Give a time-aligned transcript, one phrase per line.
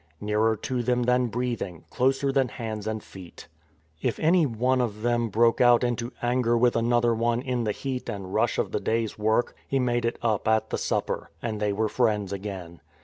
[0.19, 3.47] "Nearer to them than breathing, Closer than hands and feet."
[4.01, 7.71] If any one of them broke out into anger with an other one in the
[7.71, 11.59] heat and rush of the day's work, he made it up at the Supper, and
[11.59, 12.81] they were friends again.